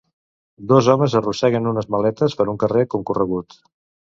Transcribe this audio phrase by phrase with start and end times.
[0.71, 3.63] Dos homes arrosseguen unes maletes per un carrer concorregut.